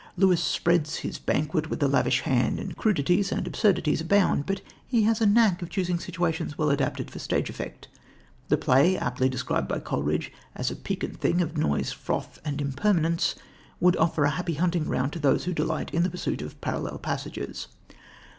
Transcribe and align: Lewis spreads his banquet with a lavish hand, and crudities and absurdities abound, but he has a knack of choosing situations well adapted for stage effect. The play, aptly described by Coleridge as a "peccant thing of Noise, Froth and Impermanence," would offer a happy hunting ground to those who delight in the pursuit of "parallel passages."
Lewis 0.17 0.41
spreads 0.43 0.95
his 1.05 1.19
banquet 1.19 1.69
with 1.69 1.83
a 1.83 1.87
lavish 1.87 2.21
hand, 2.21 2.57
and 2.59 2.75
crudities 2.75 3.31
and 3.31 3.45
absurdities 3.45 4.01
abound, 4.01 4.47
but 4.47 4.61
he 4.87 5.03
has 5.03 5.21
a 5.21 5.27
knack 5.27 5.61
of 5.61 5.69
choosing 5.69 5.99
situations 5.99 6.57
well 6.57 6.71
adapted 6.71 7.11
for 7.11 7.19
stage 7.19 7.51
effect. 7.51 7.87
The 8.47 8.57
play, 8.57 8.97
aptly 8.97 9.29
described 9.29 9.67
by 9.67 9.77
Coleridge 9.77 10.31
as 10.55 10.71
a 10.71 10.75
"peccant 10.75 11.17
thing 11.19 11.39
of 11.39 11.55
Noise, 11.55 11.91
Froth 11.91 12.39
and 12.43 12.59
Impermanence," 12.59 13.35
would 13.79 13.95
offer 13.97 14.23
a 14.23 14.31
happy 14.31 14.55
hunting 14.55 14.85
ground 14.85 15.13
to 15.13 15.19
those 15.19 15.43
who 15.43 15.53
delight 15.53 15.93
in 15.93 16.01
the 16.01 16.09
pursuit 16.09 16.41
of 16.41 16.59
"parallel 16.61 16.97
passages." 16.97 17.67